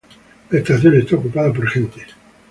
[0.49, 2.01] La estación está ocupada por gente.